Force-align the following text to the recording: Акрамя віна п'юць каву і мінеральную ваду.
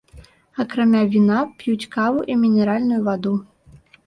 Акрамя 0.63 1.01
віна 1.15 1.37
п'юць 1.59 1.89
каву 1.97 2.25
і 2.37 2.39
мінеральную 2.47 2.99
ваду. 3.11 3.37